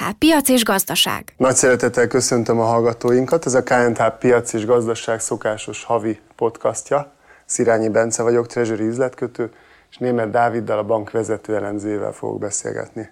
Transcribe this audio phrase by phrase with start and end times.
[0.00, 1.34] KNTH Piac és Gazdaság.
[1.36, 3.46] Nagy szeretettel köszöntöm a hallgatóinkat.
[3.46, 7.12] Ez a KNTH Piac és Gazdaság szokásos havi podcastja.
[7.46, 9.52] Szirányi Bence vagyok, Treasury üzletkötő,
[9.90, 13.10] és Német Dáviddal, a bank vezető elemzőjével fogok beszélgetni.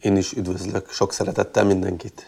[0.00, 2.26] Én is üdvözlök sok szeretettel mindenkit.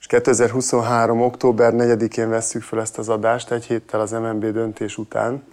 [0.00, 1.20] És 2023.
[1.20, 5.44] október 4-én vesszük fel ezt az adást, egy héttel az MNB döntés után.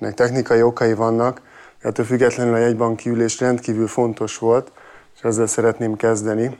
[0.00, 1.42] Ennek technikai okai vannak,
[1.78, 4.72] ettől függetlenül a jegybanki ülés rendkívül fontos volt,
[5.14, 6.58] és ezzel szeretném kezdeni.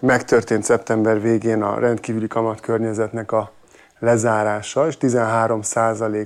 [0.00, 3.52] Megtörtént szeptember végén a rendkívüli kamat környezetnek a
[3.98, 5.60] lezárása, és 13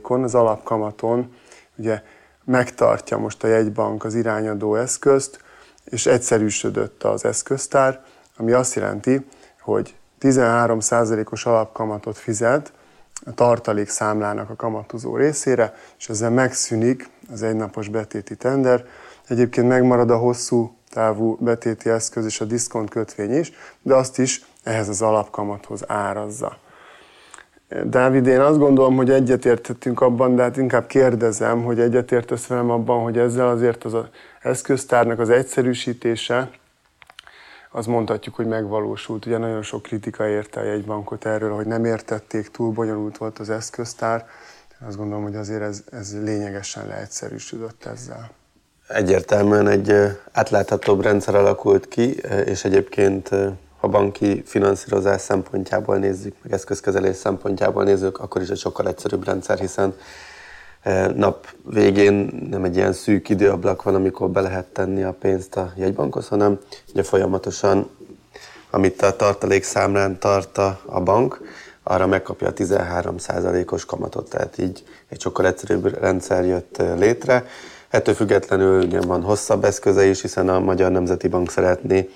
[0.02, 1.34] on az alapkamaton
[1.77, 2.02] ugye
[2.45, 5.41] megtartja most a jegybank az irányadó eszközt,
[5.84, 8.05] és egyszerűsödött az eszköztár,
[8.37, 9.27] ami azt jelenti,
[9.60, 10.79] hogy 13
[11.30, 12.73] os alapkamatot fizet
[13.27, 18.85] a tartalék számlának a kamatozó részére, és ezzel megszűnik az egynapos betéti tender.
[19.28, 24.44] Egyébként megmarad a hosszú távú betéti eszköz és a diszkont kötvény is, de azt is
[24.62, 26.58] ehhez az alapkamathoz árazza.
[27.84, 33.02] Dávid, én azt gondolom, hogy egyetértettünk abban, de hát inkább kérdezem, hogy egyetértesz velem abban,
[33.02, 33.96] hogy ezzel azért az
[34.42, 36.50] eszköztárnak az egyszerűsítése,
[37.70, 39.26] az mondhatjuk, hogy megvalósult.
[39.26, 43.50] Ugye nagyon sok kritika érte a jegybankot erről, hogy nem értették, túl bonyolult volt az
[43.50, 44.26] eszköztár.
[44.86, 48.30] Azt gondolom, hogy azért ez, ez lényegesen leegyszerűsödött ezzel.
[48.88, 49.93] Egyértelműen egy
[50.32, 52.10] átláthatóbb rendszer alakult ki,
[52.45, 53.29] és egyébként
[53.80, 59.59] ha banki finanszírozás szempontjából nézzük, meg eszközkezelés szempontjából nézzük, akkor is egy sokkal egyszerűbb rendszer,
[59.59, 59.95] hiszen
[61.15, 65.72] nap végén nem egy ilyen szűk időablak van, amikor be lehet tenni a pénzt a
[65.76, 66.59] jegybankhoz, hanem
[66.93, 67.91] ugye folyamatosan,
[68.71, 71.41] amit a tartalékszámlán tart a bank,
[71.82, 77.47] arra megkapja a 13%-os kamatot, tehát így egy sokkal egyszerűbb rendszer jött létre.
[77.94, 82.10] Ettől függetlenül ugye van hosszabb eszköze is, hiszen a Magyar Nemzeti Bank szeretné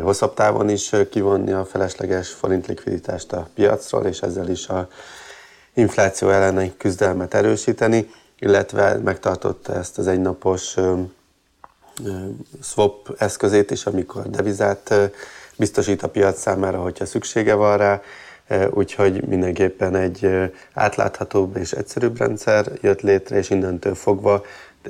[0.00, 4.88] hosszabb távon is kivonni a felesleges forint likviditást a piacról, és ezzel is a
[5.74, 10.76] infláció elleni küzdelmet erősíteni, illetve megtartotta ezt az egynapos
[12.62, 14.94] swap eszközét is, amikor devizát
[15.56, 18.00] biztosít a piac számára, hogyha szüksége van rá,
[18.70, 24.44] úgyhogy mindenképpen egy átláthatóbb és egyszerűbb rendszer jött létre, és innentől fogva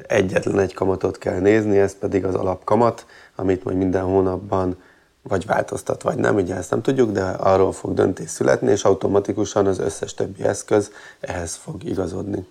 [0.08, 4.76] egyetlen egy kamatot kell nézni, ez pedig az alapkamat, amit majd minden hónapban
[5.22, 9.66] vagy változtat, vagy nem, ugye ezt nem tudjuk, de arról fog döntés születni, és automatikusan
[9.66, 12.46] az összes többi eszköz ehhez fog igazodni.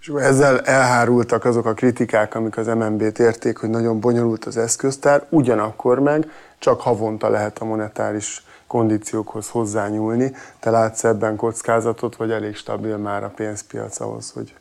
[0.00, 5.26] És ezzel elhárultak azok a kritikák, amik az MNB-t érték, hogy nagyon bonyolult az eszköztár,
[5.28, 10.32] ugyanakkor meg csak havonta lehet a monetáris kondíciókhoz hozzányúlni.
[10.60, 14.54] Te látsz ebben kockázatot, vagy elég stabil már a pénzpiac ahhoz, hogy...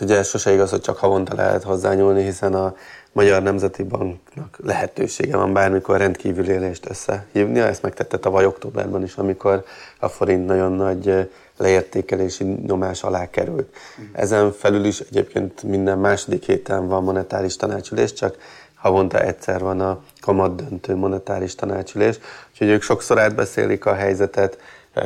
[0.00, 2.74] Ugye sose igaz, hogy csak havonta lehet hozzányúlni, hiszen a
[3.12, 7.66] Magyar Nemzeti Banknak lehetősége van bármikor rendkívül élést összehívnia.
[7.66, 9.64] Ezt megtette tavaly októberben is, amikor
[9.98, 13.74] a forint nagyon nagy leértékelési nyomás alá került.
[14.12, 18.36] Ezen felül is egyébként minden második héten van monetáris tanácsülés, csak
[18.74, 22.18] havonta egyszer van a kamat döntő monetáris tanácsülés,
[22.50, 24.58] úgyhogy ők sokszor átbeszélik a helyzetet,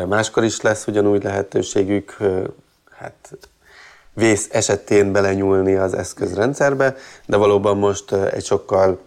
[0.09, 2.17] máskor is lesz ugyanúgy lehetőségük,
[2.91, 3.31] hát
[4.15, 8.99] vész esetén belenyúlni az eszközrendszerbe, de valóban most egy sokkal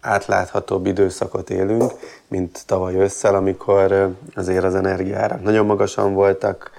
[0.00, 1.92] átláthatóbb időszakot élünk,
[2.28, 6.70] mint tavaly ősszel, amikor azért az energiárak nagyon magasan voltak,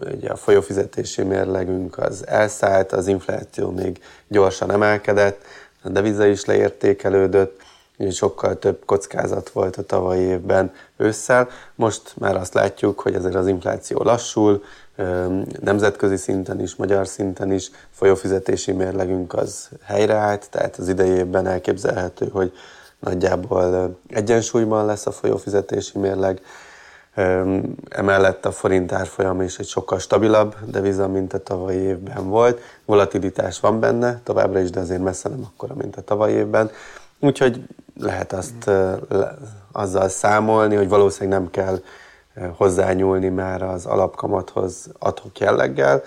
[0.00, 5.42] ugye a folyófizetési mérlegünk az elszállt, az infláció még gyorsan emelkedett,
[5.82, 7.60] a deviza is leértékelődött,
[8.10, 11.48] sokkal több kockázat volt a tavalyi évben ősszel.
[11.74, 14.62] Most már azt látjuk, hogy ezért az infláció lassul,
[15.60, 22.52] nemzetközi szinten is, magyar szinten is folyófizetési mérlegünk az helyreállt, tehát az idejében elképzelhető, hogy
[22.98, 26.40] nagyjából egyensúlyban lesz a folyófizetési mérleg.
[27.88, 32.60] Emellett a forint árfolyam is egy sokkal stabilabb deviza, mint a tavalyi évben volt.
[32.84, 36.70] Volatilitás van benne továbbra is, de azért messze nem akkora, mint a tavalyi évben.
[37.20, 37.62] Úgyhogy
[37.98, 38.70] lehet azt
[39.72, 41.80] azzal számolni, hogy valószínűleg nem kell
[42.56, 46.02] hozzányúlni már az alapkamathoz adhok jelleggel.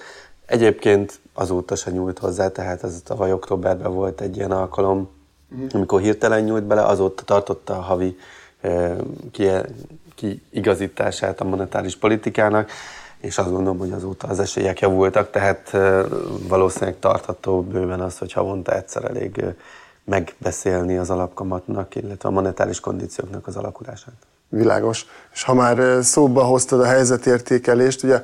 [0.45, 5.09] Egyébként azóta se nyúlt hozzá, tehát ez tavaly októberben volt egy ilyen alkalom,
[5.47, 5.65] mhm.
[5.71, 8.17] amikor hirtelen nyúlt bele, azóta tartotta a havi
[10.15, 12.69] kiigazítását a monetáris politikának,
[13.17, 15.77] és azt gondolom, hogy azóta az esélyek javultak, tehát
[16.47, 19.45] valószínűleg tartható bőven az, hogy havonta egyszer elég
[20.03, 24.13] megbeszélni az alapkamatnak, illetve a monetáris kondícióknak az alakulását.
[24.55, 25.05] Világos.
[25.33, 28.23] És ha már szóba hoztad a helyzetértékelést, ugye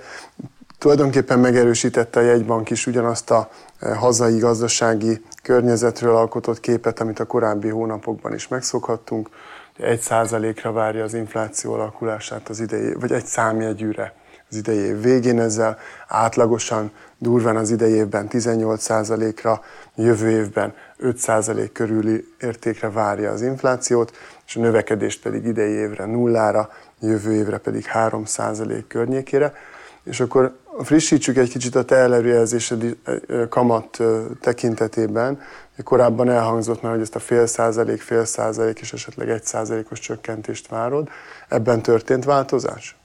[0.77, 3.49] tulajdonképpen megerősítette a jegybank is ugyanazt a
[3.79, 9.29] hazai gazdasági környezetről alkotott képet, amit a korábbi hónapokban is megszokhattunk.
[9.77, 14.13] egy százalékra várja az infláció alakulását az idei, vagy egy számjegyűre
[14.49, 15.77] az idei év végén, ezzel
[16.07, 19.61] átlagosan durván az idei évben 18%-ra,
[19.95, 20.73] jövő évben
[21.03, 24.11] 5% körüli értékre várja az inflációt,
[24.47, 26.69] és a növekedést pedig idei évre nullára,
[26.99, 29.53] jövő évre pedig 3% környékére.
[30.03, 32.97] És akkor frissítsük egy kicsit a te előrejelzésed
[33.49, 33.97] kamat
[34.41, 35.41] tekintetében.
[35.83, 40.67] Korábban elhangzott már, hogy ezt a fél százalék, fél százalék és esetleg egy százalékos csökkentést
[40.67, 41.09] várod.
[41.47, 42.98] Ebben történt változás?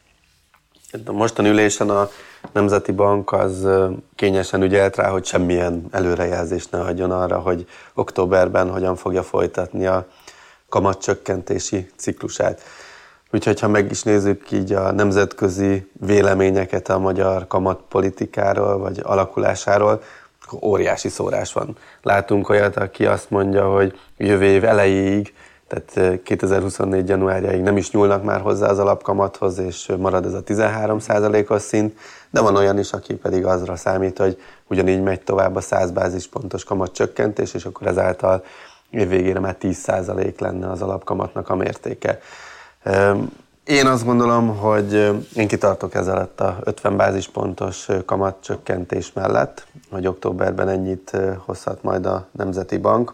[1.07, 2.09] A mostani ülésen a
[2.53, 3.69] Nemzeti Bank az
[4.15, 10.07] kényesen ügyelt rá, hogy semmilyen előrejelzést ne adjon arra, hogy októberben hogyan fogja folytatni a
[10.69, 12.61] kamatcsökkentési ciklusát.
[13.33, 20.03] Úgyhogy ha meg is nézzük így a nemzetközi véleményeket a magyar kamatpolitikáról vagy alakulásáról,
[20.47, 21.77] akkor óriási szórás van.
[22.03, 25.35] Látunk olyat, aki azt mondja, hogy jövő év elejéig,
[25.69, 27.09] tehát 2024.
[27.09, 31.99] januárjáig nem is nyúlnak már hozzá az alapkamathoz, és marad ez a 13% os szint,
[32.31, 36.65] de van olyan is, aki pedig azra számít, hogy ugyanígy megy tovább a 100 bázispontos
[36.65, 38.45] kamatcsökkentés, és akkor ezáltal
[38.91, 42.21] év végére már 10% lenne az alapkamatnak a mértéke.
[43.65, 44.93] Én azt gondolom, hogy
[45.35, 52.79] én kitartok ezzel a 50 bázispontos kamatcsökkentés mellett, hogy októberben ennyit hozhat majd a Nemzeti
[52.79, 53.13] Bank.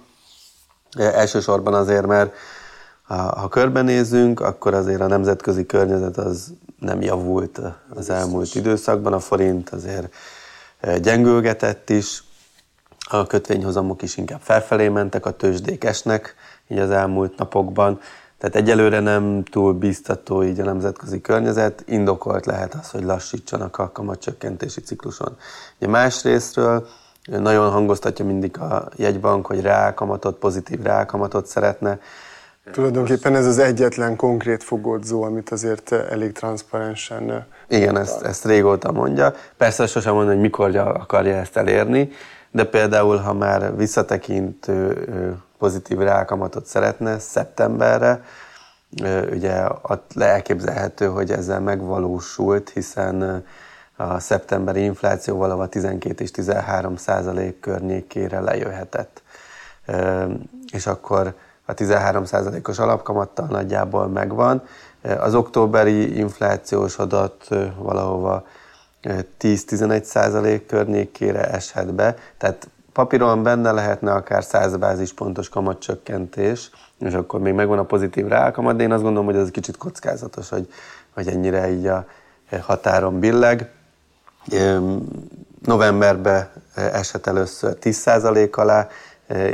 [0.99, 2.35] Elsősorban azért, mert
[3.07, 7.61] ha körbenézünk, akkor azért a nemzetközi környezet az nem javult
[7.95, 9.13] az elmúlt időszakban.
[9.13, 10.15] A forint azért
[11.01, 12.25] gyengülgetett is,
[13.11, 16.35] a kötvényhozamok is inkább felfelé mentek, a tőzsdék esnek
[16.69, 18.01] így az elmúlt napokban.
[18.39, 23.91] Tehát egyelőre nem túl biztató így a nemzetközi környezet, indokolt lehet az, hogy lassítsanak a
[23.93, 25.37] kamatcsökkentési cikluson.
[25.79, 26.87] Ugye másrésztről
[27.39, 31.99] nagyon hangoztatja mindig a jegybank, hogy rákamatot, pozitív rákamatot szeretne.
[32.73, 37.47] Tulajdonképpen ez az egyetlen konkrét fogódzó, amit azért elég transzparensen...
[37.69, 39.33] Igen, ezt, ezt régóta mondja.
[39.57, 42.11] Persze sosem mondja, hogy mikor akarja ezt elérni,
[42.51, 45.07] de például, ha már visszatekintő
[45.59, 48.23] pozitív rákamatot szeretne szeptemberre,
[49.33, 53.45] ugye ott elképzelhető, hogy ezzel megvalósult, hiszen
[54.01, 59.23] a szeptemberi infláció valahol 12 és 13 százalék környékére lejöhetett.
[60.73, 64.63] És akkor a 13 százalékos alapkamattal nagyjából megvan.
[65.19, 68.47] Az októberi inflációs adat valahova
[69.41, 77.41] 10-11 százalék környékére eshet be, tehát papíron benne lehetne akár 100 bázispontos kamatcsökkentés, és akkor
[77.41, 80.73] még megvan a pozitív rákamat, de én azt gondolom, hogy ez kicsit kockázatos, hogy,
[81.15, 82.07] hogy ennyire így a
[82.61, 83.71] határon billeg.
[85.65, 88.89] Novemberben esett először 10% alá,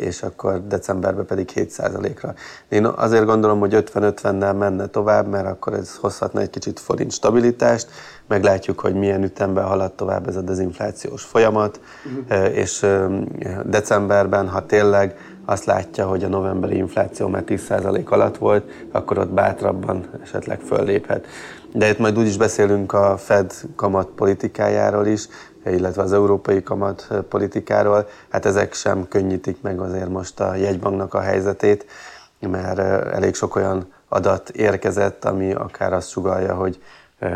[0.01, 2.35] és akkor decemberben pedig 7%-ra.
[2.69, 7.89] Én azért gondolom, hogy 50-50-nel menne tovább, mert akkor ez hozhatna egy kicsit forint stabilitást,
[8.27, 12.57] meglátjuk, hogy milyen ütemben halad tovább ez a dezinflációs folyamat, uh-huh.
[12.57, 12.87] és
[13.65, 19.31] decemberben, ha tényleg azt látja, hogy a novemberi infláció már 10% alatt volt, akkor ott
[19.31, 21.27] bátrabban esetleg fölléphet.
[21.77, 25.29] De itt majd úgyis beszélünk a Fed kamat politikájáról is,
[25.65, 28.09] illetve az európai kamat politikáról.
[28.29, 31.87] Hát ezek sem könnyítik meg azért most a jegybanknak a helyzetét,
[32.41, 32.79] mert
[33.13, 36.83] elég sok olyan adat érkezett, ami akár azt sugalja, hogy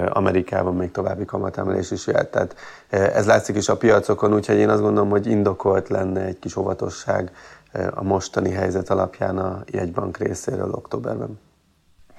[0.09, 2.31] Amerikában még további kamatemelés is jöhet.
[2.31, 2.55] Tehát
[2.89, 7.31] ez látszik is a piacokon, úgyhogy én azt gondolom, hogy indokolt lenne egy kis óvatosság
[7.95, 11.50] a mostani helyzet alapján a jegybank részéről októberben.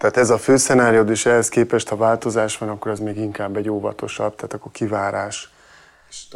[0.02, 3.58] Tehát ez a fő szenáriód, és ehhez képest, ha változás van, akkor az még inkább
[3.58, 5.52] egy óvatosabb, tehát akkor kivárás.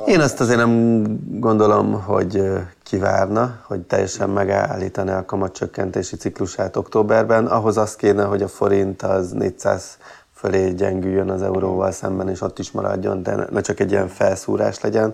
[0.05, 1.03] Én azt azért nem
[1.39, 2.43] gondolom, hogy
[2.83, 7.45] kivárna, hogy teljesen megállítani a kamatcsökkentési ciklusát októberben.
[7.47, 9.97] Ahhoz az kéne, hogy a forint az 400
[10.35, 14.81] fölé gyengüljön az euróval szemben, és ott is maradjon, de ne csak egy ilyen felszúrás
[14.81, 15.13] legyen.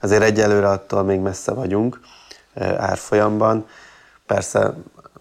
[0.00, 2.00] Azért egyelőre attól még messze vagyunk
[2.76, 3.66] árfolyamban.
[4.26, 4.74] Persze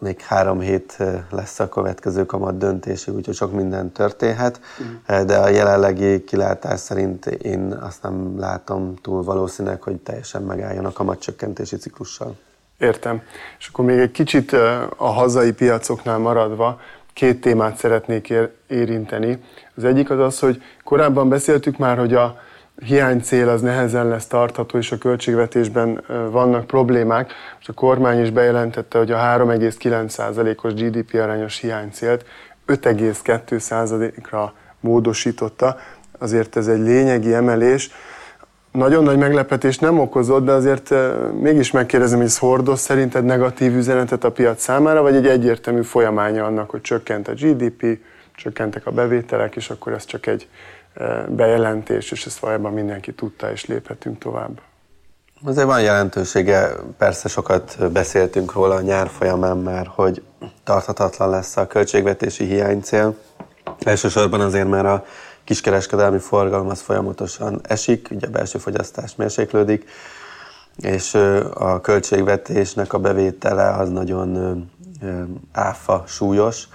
[0.03, 0.97] még három hét
[1.31, 5.25] lesz a következő kamat döntésig, úgyhogy sok minden történhet, mm.
[5.25, 10.91] de a jelenlegi kilátás szerint én azt nem látom túl valószínűleg, hogy teljesen megálljon a
[10.91, 12.35] kamatcsökkentési ciklussal.
[12.77, 13.21] Értem.
[13.59, 14.51] És akkor még egy kicsit
[14.97, 16.79] a hazai piacoknál maradva,
[17.13, 18.33] két témát szeretnék
[18.67, 19.43] érinteni.
[19.75, 22.37] Az egyik az az, hogy korábban beszéltük már, hogy a
[22.85, 27.31] hiánycél az nehezen lesz tartható, és a költségvetésben vannak problémák.
[27.55, 32.25] Most a kormány is bejelentette, hogy a 3,9%-os GDP arányos hiánycélt
[32.67, 35.77] 5,2%-ra módosította.
[36.19, 37.91] Azért ez egy lényegi emelés.
[38.71, 40.93] nagyon nagy meglepetést nem okozott, de azért
[41.41, 46.45] mégis megkérdezem, hogy ez hordoz szerinted negatív üzenetet a piac számára, vagy egy egyértelmű folyamánya
[46.45, 47.99] annak, hogy csökkent a GDP,
[48.35, 50.47] csökkentek a bevételek, és akkor ez csak egy
[51.27, 54.61] bejelentés, és ezt valójában mindenki tudta, és léphetünk tovább.
[55.45, 60.23] Azért van jelentősége, persze sokat beszéltünk róla a nyár folyamán már, hogy
[60.63, 63.17] tarthatatlan lesz a költségvetési hiánycél.
[63.79, 65.05] Elsősorban azért, mert a
[65.43, 69.89] kiskereskedelmi forgalom az folyamatosan esik, ugye a belső fogyasztás mérséklődik,
[70.77, 71.13] és
[71.53, 74.71] a költségvetésnek a bevétele az nagyon
[75.51, 76.67] áfa súlyos,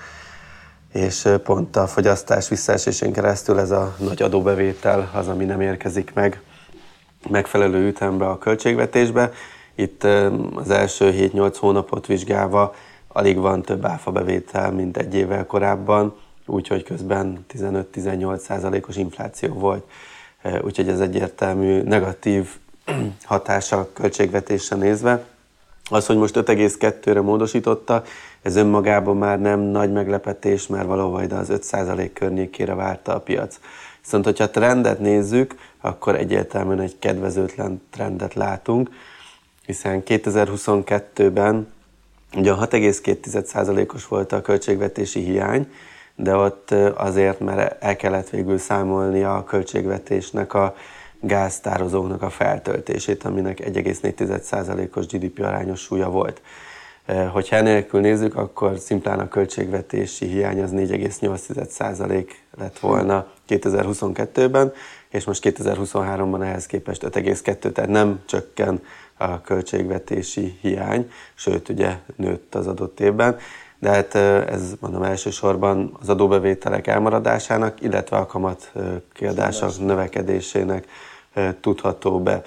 [0.99, 6.41] és pont a fogyasztás visszaesésén keresztül ez a nagy adóbevétel az, ami nem érkezik meg
[7.31, 9.33] megfelelő ütembe a költségvetésbe.
[9.75, 10.05] Itt
[10.55, 12.75] az első 7-8 hónapot vizsgálva
[13.09, 19.85] alig van több áfa bevétel, mint egy évvel korábban, úgyhogy közben 15-18 százalékos infláció volt.
[20.63, 22.49] Úgyhogy ez egyértelmű negatív
[23.25, 25.25] hatása a költségvetésre nézve.
[25.91, 28.03] Az, hogy most 5,2-re módosította,
[28.43, 33.59] ez önmagában már nem nagy meglepetés, mert valahol az 5% környékére várta a piac.
[34.03, 38.91] Viszont, hogyha a trendet nézzük, akkor egyértelműen egy kedvezőtlen trendet látunk,
[39.67, 41.73] hiszen 2022-ben
[42.37, 45.73] ugye 6,2%-os volt a költségvetési hiány,
[46.15, 50.75] de ott azért, mert el kellett végül számolni a költségvetésnek a
[51.21, 56.41] gáztározóknak a feltöltését, aminek 1,4%-os GDP arányos súlya volt.
[57.33, 62.27] Hogyha enélkül nézzük, akkor szimplán a költségvetési hiány az 4,8%
[62.59, 64.73] lett volna 2022-ben,
[65.09, 68.83] és most 2023-ban ehhez képest 5,2, tehát nem csökken
[69.17, 73.37] a költségvetési hiány, sőt ugye nőtt az adott évben,
[73.79, 74.15] de hát
[74.49, 78.73] ez mondom elsősorban az adóbevételek elmaradásának, illetve a kamat
[79.13, 80.87] kiadások növekedésének
[81.61, 82.43] tudható be.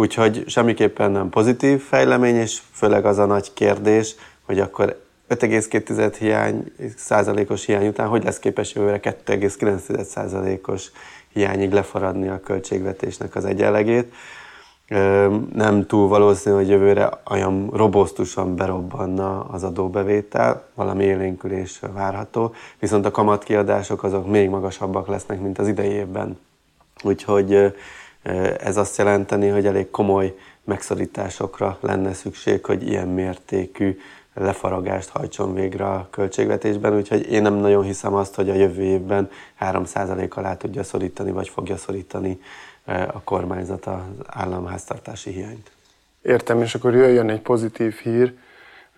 [0.00, 6.72] Úgyhogy semmiképpen nem pozitív fejlemény, és főleg az a nagy kérdés, hogy akkor 5,2 hiány,
[6.96, 10.90] százalékos hiány után hogy lesz képes jövőre 2,9 százalékos
[11.32, 14.12] hiányig lefaradni a költségvetésnek az egyenlegét.
[15.54, 23.10] Nem túl valószínű, hogy jövőre olyan robosztusan berobbanna az adóbevétel, valami élénkülés várható, viszont a
[23.10, 26.38] kamatkiadások azok még magasabbak lesznek, mint az idei évben.
[27.02, 27.74] Úgyhogy
[28.58, 33.98] ez azt jelenteni, hogy elég komoly megszorításokra lenne szükség, hogy ilyen mértékű
[34.34, 39.30] lefaragást hajtson végre a költségvetésben, úgyhogy én nem nagyon hiszem azt, hogy a jövő évben
[39.60, 42.40] 3% alá tudja szorítani, vagy fogja szorítani
[42.86, 45.70] a kormányzat az államháztartási hiányt.
[46.22, 48.34] Értem, és akkor jöjjön egy pozitív hír.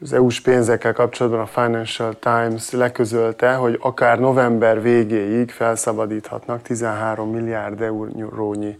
[0.00, 7.81] Az EU-s pénzekkel kapcsolatban a Financial Times leközölte, hogy akár november végéig felszabadíthatnak 13 milliárd
[7.81, 8.79] eurónyi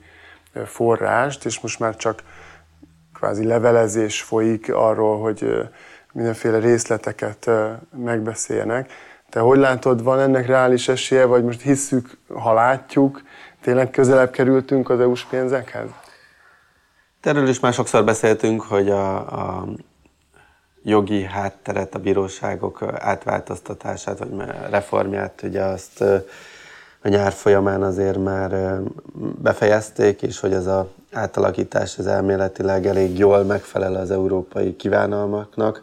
[0.65, 2.23] forrást, és most már csak
[3.15, 5.69] kvázi levelezés folyik arról, hogy
[6.13, 7.51] mindenféle részleteket
[7.97, 8.93] megbeszéljenek.
[9.29, 13.23] Te hogy látod, van ennek reális esélye, vagy most hisszük, ha látjuk,
[13.61, 15.89] tényleg közelebb kerültünk az EU-s pénzekhez?
[17.21, 19.69] Erről is már sokszor beszéltünk, hogy a, a
[20.83, 24.31] jogi hátteret, a bíróságok átváltoztatását, vagy
[24.71, 26.05] reformját, ugye azt
[27.03, 28.81] a nyár folyamán azért már
[29.43, 35.83] befejezték, és hogy ez az átalakítás ez elméletileg elég jól megfelel az európai kívánalmaknak,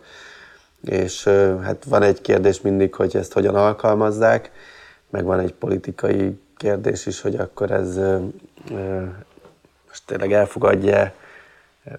[0.84, 1.24] és
[1.64, 4.52] hát van egy kérdés mindig, hogy ezt hogyan alkalmazzák,
[5.10, 7.96] meg van egy politikai kérdés is, hogy akkor ez
[9.88, 11.14] most tényleg elfogadja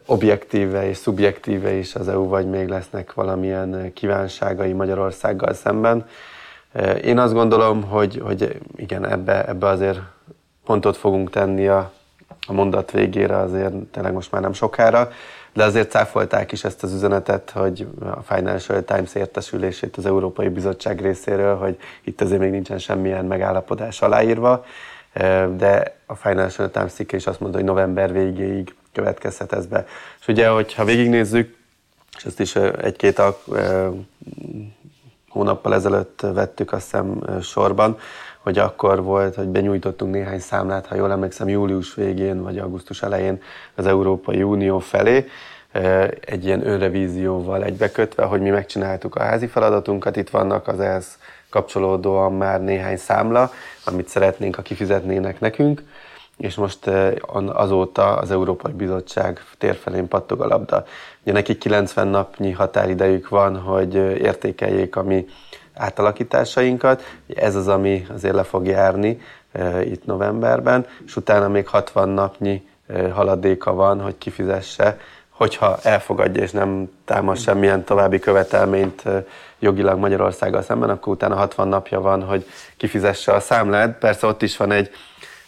[0.07, 6.07] objektíve és szubjektíve is az EU, vagy még lesznek valamilyen kívánságai Magyarországgal szemben.
[7.03, 10.01] Én azt gondolom, hogy, hogy igen, ebbe, ebbe azért
[10.65, 11.93] pontot fogunk tenni a,
[12.47, 15.11] a mondat végére, azért tényleg most már nem sokára,
[15.53, 21.01] de azért cáfolták is ezt az üzenetet, hogy a Financial Times értesülését az Európai Bizottság
[21.01, 24.65] részéről, hogy itt azért még nincsen semmilyen megállapodás aláírva,
[25.57, 29.87] de a Financial Times cikke is azt mondta, hogy november végéig következhet ez be.
[30.21, 31.57] És ugye, hogyha végignézzük,
[32.17, 33.23] és ezt is egy-két
[35.31, 37.99] hónappal ezelőtt vettük azt hiszem sorban,
[38.39, 43.43] hogy akkor volt, hogy benyújtottunk néhány számlát, ha jól emlékszem, július végén vagy augusztus elején
[43.75, 45.27] az Európai Unió felé,
[46.21, 51.19] egy ilyen önrevízióval egybekötve, hogy mi megcsináltuk a házi feladatunkat, itt vannak az ehhez
[51.51, 53.51] kapcsolódóan már néhány számla,
[53.85, 55.83] amit szeretnénk, ha kifizetnének nekünk,
[56.41, 56.91] és most
[57.47, 60.85] azóta az Európai Bizottság térfelén pattog a labda.
[61.23, 65.27] Ugye nekik 90 napnyi határidejük van, hogy értékeljék a mi
[65.75, 67.03] átalakításainkat.
[67.35, 69.21] Ez az, ami azért le fog járni
[69.85, 72.69] itt novemberben, és utána még 60 napnyi
[73.13, 79.03] haladéka van, hogy kifizesse, hogyha elfogadja és nem támaszt semmilyen további követelményt
[79.59, 83.99] jogilag Magyarországgal szemben, akkor utána 60 napja van, hogy kifizesse a számlát.
[83.99, 84.91] Persze ott is van egy,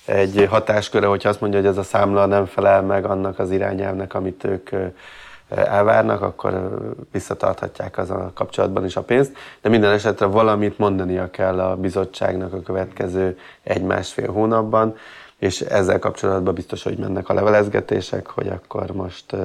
[0.04, 4.14] egy hatásköre, hogyha azt mondja, hogy ez a számla nem felel meg annak az irányelvnek,
[4.14, 4.70] amit ők
[5.48, 6.78] elvárnak, akkor
[7.12, 12.52] visszatarthatják az a kapcsolatban is a pénzt, de minden esetre valamit mondania kell a bizottságnak
[12.52, 14.96] a következő egy-másfél hónapban,
[15.38, 19.36] és ezzel kapcsolatban biztos, hogy mennek a levelezgetések, hogy akkor most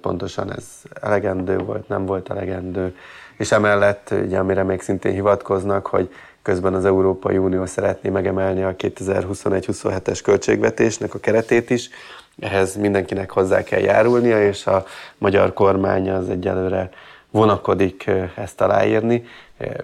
[0.00, 0.64] pontosan ez
[1.00, 2.96] elegendő volt, nem volt elegendő,
[3.36, 6.10] és emellett, ugye, amire még szintén hivatkoznak, hogy
[6.48, 11.90] közben az Európai Unió szeretné megemelni a 2021-27-es költségvetésnek a keretét is,
[12.40, 14.84] ehhez mindenkinek hozzá kell járulnia, és a
[15.18, 16.90] magyar kormány az egyelőre
[17.30, 19.24] vonakodik ezt aláírni.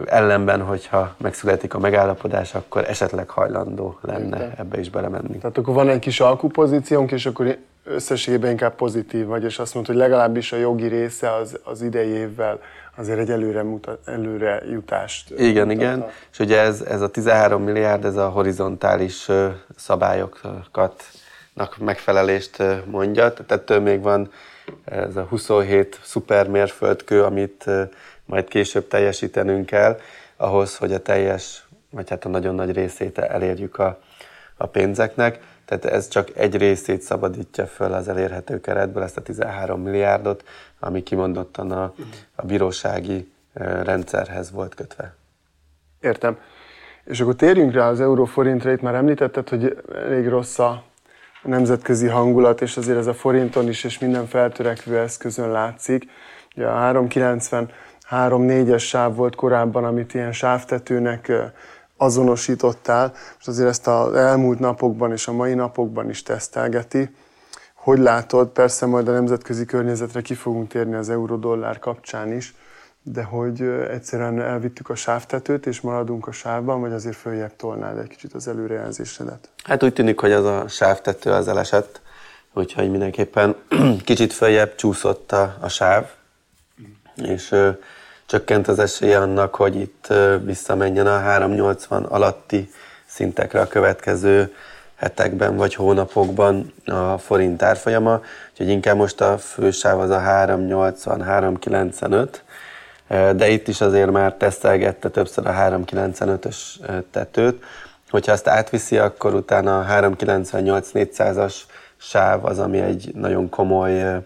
[0.07, 4.55] Ellenben, hogyha megszületik a megállapodás, akkor esetleg hajlandó lenne Érte.
[4.59, 5.39] ebbe is belemenni.
[5.39, 9.93] Tehát akkor van egy kis alkupozíciónk, és akkor összességében inkább pozitív vagy, és azt mondta,
[9.93, 12.61] hogy legalábbis a jogi része az, az idei évvel
[12.97, 15.73] azért egy előre, mutat, előre jutást Igen, mutatta.
[15.73, 16.07] igen.
[16.33, 19.29] És ugye ez, ez a 13 milliárd, ez a horizontális
[19.77, 21.05] szabályokat
[21.79, 23.33] megfelelést mondja.
[23.33, 24.31] Tehát ettől még van
[24.85, 27.65] ez a 27 szuper mérföldkő, amit
[28.25, 29.99] majd később teljesítenünk kell,
[30.37, 34.01] ahhoz, hogy a teljes, vagy hát a nagyon nagy részét elérjük a,
[34.57, 35.41] a pénzeknek.
[35.65, 40.45] Tehát ez csak egy részét szabadítja föl az elérhető keretből, ezt a 13 milliárdot,
[40.81, 41.95] ami kimondottan a,
[42.35, 43.33] a bírósági
[43.83, 45.15] rendszerhez volt kötve.
[46.01, 46.39] Értem.
[47.05, 50.83] És akkor térjünk rá az euróforintra, itt már említetted, hogy elég rossz a
[51.43, 56.05] nemzetközi hangulat, és azért ez a forinton is, és minden feltörekvő eszközön látszik.
[56.57, 57.71] Ugye a 390
[58.11, 61.33] 3-4-es sáv volt korábban, amit ilyen sávtetőnek
[61.97, 67.15] azonosítottál, és azért ezt az elmúlt napokban és a mai napokban is tesztelgeti.
[67.75, 72.55] Hogy látod, persze majd a nemzetközi környezetre ki fogunk térni az euró-dollár kapcsán is,
[73.03, 78.09] de hogy egyszerűen elvittük a sávtetőt, és maradunk a sávban, vagy azért följebb tolnád egy
[78.09, 79.49] kicsit az előrejelzésedet?
[79.65, 82.01] Hát úgy tűnik, hogy az a sávtető az elesett,
[82.53, 83.57] úgyhogy mindenképpen
[84.05, 86.11] kicsit följebb csúszott a, a sáv,
[87.17, 87.55] és
[88.27, 92.71] csökkent az esélye annak, hogy itt visszamenjen a 380 alatti
[93.07, 94.55] szintekre a következő
[94.95, 102.29] hetekben vagy hónapokban a forint árfolyama, úgyhogy inkább most a fősáv az a 380-395,
[103.37, 106.57] de itt is azért már tesztelgette többször a 395-ös
[107.11, 107.65] tetőt.
[108.11, 111.55] Hogyha azt átviszi, akkor utána a 398-400-as
[111.97, 114.23] sáv az, ami egy nagyon komoly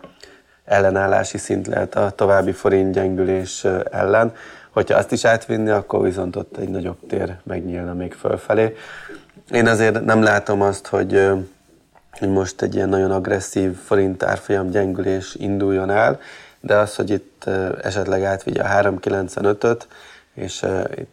[0.68, 4.32] ellenállási szint lehet a további forint gyengülés ellen.
[4.70, 8.76] Hogyha azt is átvinni, akkor viszont ott egy nagyobb tér megnyílna még fölfelé.
[9.50, 11.28] Én azért nem látom azt, hogy,
[12.12, 16.20] hogy most egy ilyen nagyon agresszív forint árfolyam gyengülés induljon el,
[16.60, 17.44] de az, hogy itt
[17.82, 19.88] esetleg átvigye a 395-öt,
[20.38, 20.66] és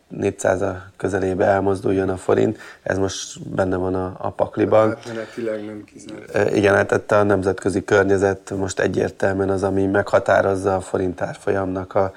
[0.07, 4.89] 400 a közelébe elmozduljon a forint, ez most benne van a, a pakliban.
[4.89, 6.55] Átmenetileg nem kizárt.
[6.55, 12.11] Igen, hát a nemzetközi környezet most egyértelműen az, ami meghatározza a forint árfolyamnak a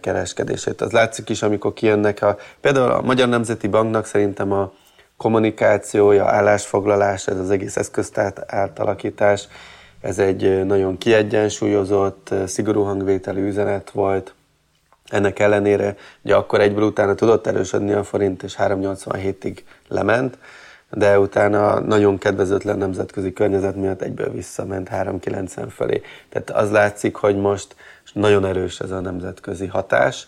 [0.00, 0.80] kereskedését.
[0.80, 4.72] Az látszik is, amikor kijönnek a, például a Magyar Nemzeti Banknak szerintem a
[5.16, 9.48] kommunikációja, állásfoglalás, ez az egész eszköztárt átalakítás,
[10.00, 14.34] ez egy nagyon kiegyensúlyozott, szigorú hangvételű üzenet volt.
[15.12, 20.38] Ennek ellenére ugye akkor egyből utána tudott erősödni a forint, és 387-ig lement,
[20.90, 26.02] de utána nagyon kedvezőtlen nemzetközi környezet miatt egyből visszament 390 felé.
[26.28, 27.76] Tehát az látszik, hogy most
[28.12, 30.26] nagyon erős ez a nemzetközi hatás,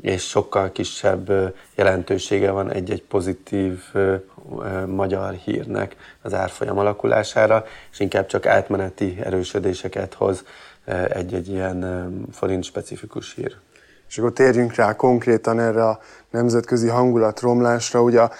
[0.00, 3.80] és sokkal kisebb jelentősége van egy-egy pozitív
[4.86, 10.44] magyar hírnek az árfolyam alakulására, és inkább csak átmeneti erősödéseket hoz
[11.08, 13.56] egy-egy ilyen forint specifikus hír.
[14.08, 15.98] És akkor térjünk rá konkrétan erre a
[16.30, 18.02] nemzetközi hangulatromlásra.
[18.02, 18.30] Ugye a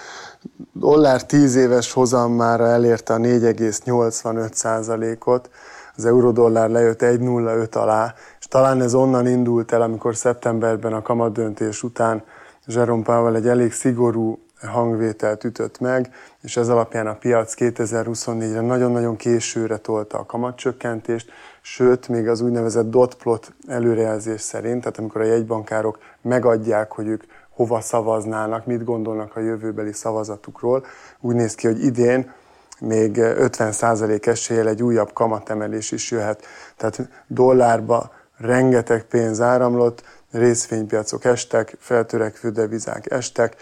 [0.73, 5.51] dollár 10 éves hozam már elérte a 4,85 ot
[5.97, 11.83] az eurodollár lejött 1,05 alá, és talán ez onnan indult el, amikor szeptemberben a kamatdöntés
[11.83, 12.23] után
[12.67, 19.17] Jerome Powell egy elég szigorú hangvételt ütött meg, és ez alapján a piac 2024-re nagyon-nagyon
[19.17, 21.31] későre tolta a kamatcsökkentést,
[21.67, 27.23] sőt, még az úgynevezett dot plot előrejelzés szerint, tehát amikor a jegybankárok megadják, hogy ők
[27.49, 30.85] hova szavaznának, mit gondolnak a jövőbeli szavazatukról,
[31.21, 32.33] úgy néz ki, hogy idén
[32.81, 36.45] még 50% eséllyel egy újabb kamatemelés is jöhet.
[36.77, 43.57] Tehát dollárba rengeteg pénz áramlott, részvénypiacok estek, feltörekvő devizák estek,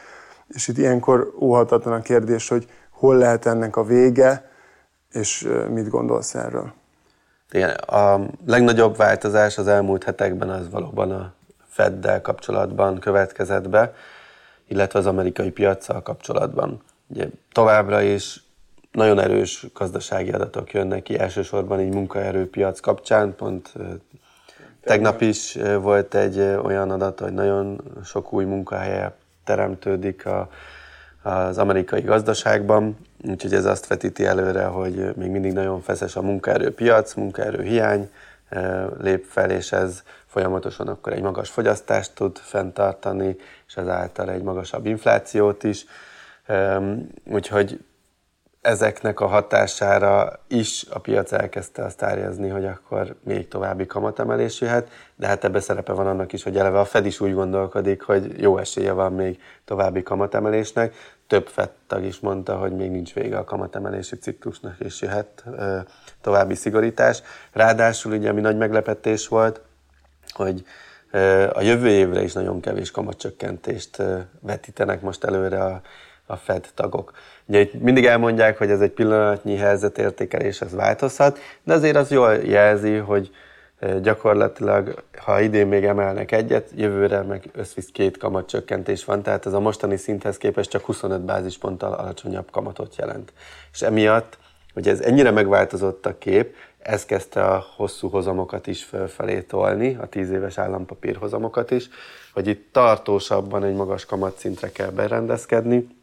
[0.48, 4.50] és itt ilyenkor óhatatlan a kérdés, hogy hol lehet ennek a vége,
[5.12, 6.80] és mit gondolsz erről?
[7.52, 11.32] Igen, a legnagyobb változás az elmúlt hetekben az valóban a
[11.66, 13.94] Feddel kapcsolatban következett be,
[14.68, 16.82] illetve az amerikai piaccal kapcsolatban.
[17.06, 18.42] Ugye továbbra is
[18.92, 23.72] nagyon erős gazdasági adatok jönnek ki, elsősorban így munkaerőpiac kapcsán, pont
[24.80, 30.48] tegnap is volt egy olyan adat, hogy nagyon sok új munkahelye teremtődik a,
[31.22, 32.96] az amerikai gazdaságban,
[33.28, 38.10] úgyhogy ez azt vetíti előre, hogy még mindig nagyon feszes a munkaerőpiac, munkaerőhiány
[38.98, 44.86] lép fel, és ez folyamatosan akkor egy magas fogyasztást tud fenntartani, és ezáltal egy magasabb
[44.86, 45.84] inflációt is.
[47.24, 47.80] Úgyhogy
[48.60, 54.90] ezeknek a hatására is a piac elkezdte azt árjazni, hogy akkor még további kamatemelés jöhet,
[55.16, 58.40] de hát ebbe szerepe van annak is, hogy eleve a Fed is úgy gondolkodik, hogy
[58.40, 60.94] jó esélye van még további kamatemelésnek.
[61.32, 61.70] Több Fed
[62.04, 65.44] is mondta, hogy még nincs vége a kamatemelési ciklusnak, és jöhet
[66.20, 67.22] további szigorítás.
[67.52, 69.60] Ráadásul ugye, ami nagy meglepetés volt,
[70.28, 70.64] hogy
[71.52, 74.02] a jövő évre is nagyon kevés kamatcsökkentést
[74.40, 75.80] vetítenek most előre a,
[76.26, 77.12] a Fed tagok.
[77.44, 82.34] Ugye itt mindig elmondják, hogy ez egy pillanatnyi helyzetértékelés, ez változhat, de azért az jól
[82.34, 83.30] jelzi, hogy
[84.02, 89.60] gyakorlatilag, ha idén még emelnek egyet, jövőre meg összvisz két kamatcsökkentés van, tehát ez a
[89.60, 93.32] mostani szinthez képest csak 25 bázisponttal alacsonyabb kamatot jelent.
[93.72, 94.38] És emiatt,
[94.74, 100.06] hogy ez ennyire megváltozott a kép, ez kezdte a hosszú hozamokat is fölfelé tolni, a
[100.06, 101.88] 10 éves állampapír hozamokat is,
[102.32, 106.01] hogy itt tartósabban egy magas kamatszintre kell berendezkedni,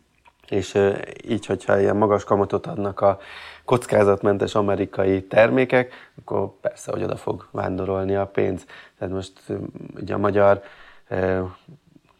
[0.49, 0.77] és
[1.27, 3.19] így, hogyha ilyen magas kamatot adnak a
[3.65, 8.65] kockázatmentes amerikai termékek, akkor persze, hogy oda fog vándorolni a pénz.
[8.99, 9.33] Tehát most
[9.95, 10.61] ugye a magyar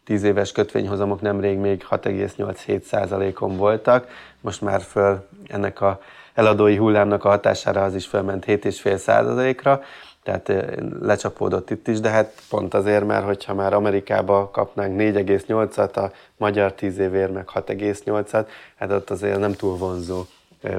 [0.04, 4.08] 10 éves kötvényhozamok nemrég még 6,87%-on voltak,
[4.40, 6.00] most már föl ennek a
[6.34, 9.82] eladói hullámnak a hatására az is fölment 7,5%-ra,
[10.22, 10.52] tehát
[11.00, 16.72] lecsapódott itt is, de hát pont azért, mert hogyha már Amerikába kapnánk 4,8-at, a magyar
[16.72, 18.46] 10 évért meg 6,8-at,
[18.78, 20.24] hát ott azért nem túl vonzó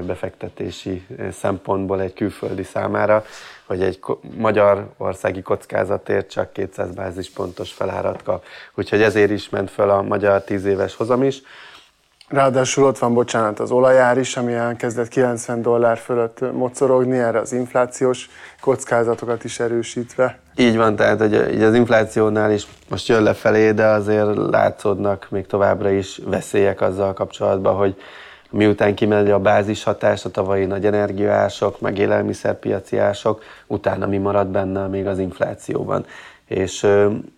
[0.06, 3.24] befektetési szempontból egy külföldi számára,
[3.66, 4.00] hogy egy
[4.36, 8.44] magyar országi kockázatért csak 200 bázispontos felárat kap.
[8.74, 11.42] Úgyhogy ezért is ment fel a magyar 10 éves hozam is.
[12.32, 17.52] Ráadásul ott van, bocsánat, az olajár is, ami elkezdett 90 dollár fölött mocorogni, erre az
[17.52, 18.28] inflációs
[18.60, 20.38] kockázatokat is erősítve.
[20.56, 25.90] Így van, tehát hogy az inflációnál is most jön lefelé, de azért látszódnak még továbbra
[25.90, 27.96] is veszélyek azzal kapcsolatban, hogy
[28.52, 34.46] miután kimegy a bázis hatás, a tavalyi nagy energiaások, meg élelmiszerpiaci ások, utána mi marad
[34.46, 36.04] benne még az inflációban.
[36.46, 36.86] És,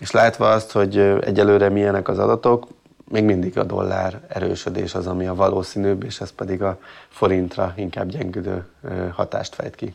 [0.00, 2.66] És látva azt, hogy egyelőre milyenek az adatok,
[3.10, 8.08] még mindig a dollár erősödés az, ami a valószínűbb, és ez pedig a forintra inkább
[8.08, 8.64] gyengülő
[9.14, 9.94] hatást fejt ki.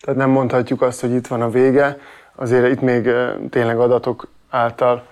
[0.00, 1.98] Tehát nem mondhatjuk azt, hogy itt van a vége,
[2.34, 3.10] azért itt még
[3.50, 5.06] tényleg adatok által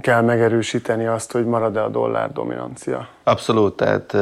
[0.00, 3.08] kell megerősíteni azt, hogy marad-e a dollár dominancia.
[3.22, 4.16] Abszolút, tehát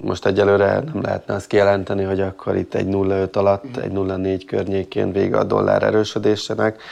[0.00, 5.12] most egyelőre nem lehetne azt kijelenteni, hogy akkor itt egy 0,5 alatt, egy 0,4 környékén
[5.12, 6.82] vége a dollár erősödésének.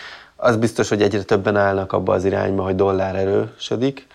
[0.43, 4.07] Az biztos, hogy egyre többen állnak abba az irányba, hogy dollár erősödik,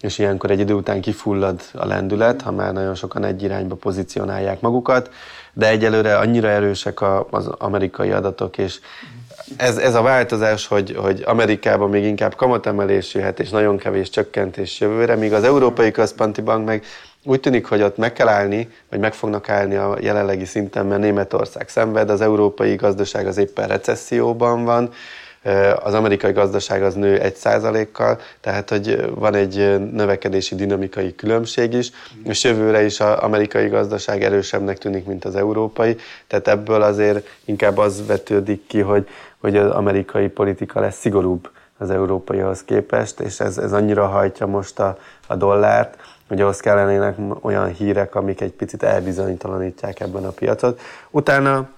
[0.00, 4.60] és ilyenkor egy idő után kifullad a lendület, ha már nagyon sokan egy irányba pozícionálják
[4.60, 5.10] magukat,
[5.52, 7.00] de egyelőre annyira erősek
[7.30, 8.80] az amerikai adatok, és
[9.56, 14.80] ez, ez a változás, hogy, hogy Amerikában még inkább kamatemelés jöhet, és nagyon kevés csökkentés
[14.80, 16.84] jövőre, míg az Európai Központi Bank meg
[17.24, 21.00] úgy tűnik, hogy ott meg kell állni, vagy meg fognak állni a jelenlegi szinten, mert
[21.00, 24.90] Németország szenved, az európai gazdaság az éppen recesszióban van,
[25.82, 31.90] az amerikai gazdaság az nő egy százalékkal, tehát hogy van egy növekedési dinamikai különbség is,
[32.24, 37.78] és jövőre is az amerikai gazdaság erősebbnek tűnik, mint az európai, tehát ebből azért inkább
[37.78, 43.58] az vetődik ki, hogy, hogy az amerikai politika lesz szigorúbb az európaihoz képest, és ez,
[43.58, 45.96] ez annyira hajtja most a, a dollárt,
[46.28, 50.80] hogy ahhoz kellenének olyan hírek, amik egy picit elbizonytalanítják ebben a piacot.
[51.10, 51.68] Utána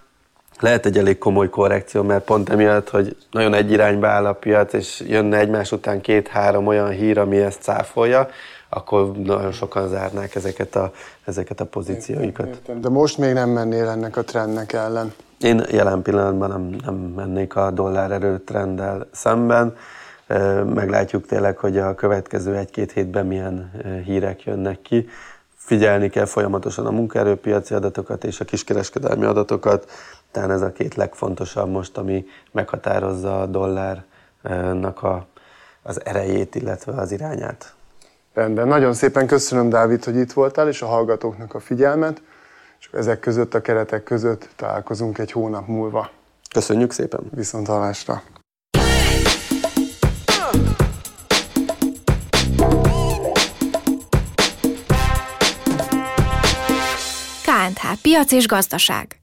[0.60, 4.72] lehet egy elég komoly korrekció, mert pont emiatt, hogy nagyon egy irányba áll a piac,
[4.72, 8.28] és jönne egymás után két-három olyan hír, ami ezt cáfolja,
[8.68, 10.92] akkor nagyon sokan zárnák ezeket a,
[11.24, 12.46] ezeket a pozícióikat.
[12.46, 12.80] Értem.
[12.80, 15.12] De most még nem mennél ennek a trendnek ellen?
[15.40, 19.76] Én jelen pillanatban nem, nem mennék a dollár erőtrenddel szemben.
[20.74, 23.70] Meglátjuk tényleg, hogy a következő egy-két hétben milyen
[24.04, 25.08] hírek jönnek ki.
[25.56, 29.90] Figyelni kell folyamatosan a munkaerőpiaci adatokat és a kiskereskedelmi adatokat.
[30.30, 35.26] Tehát ez a két legfontosabb most, ami meghatározza a dollárnak a,
[35.82, 37.74] az erejét, illetve az irányát.
[38.34, 42.22] Rendben, nagyon szépen köszönöm, Dávid, hogy itt voltál, és a hallgatóknak a figyelmet,
[42.80, 46.10] és ezek között, a keretek között találkozunk egy hónap múlva.
[46.52, 47.20] Köszönjük szépen!
[47.34, 48.22] Viszont hallásra!
[57.42, 59.16] KNH Piac és Gazdaság